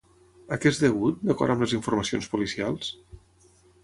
A 0.55 0.57
què 0.61 0.69
és 0.69 0.77
degut, 0.83 1.19
d'acord 1.31 1.53
amb 1.55 1.63
les 1.65 1.75
informacions 1.79 2.31
policials? 2.31 2.89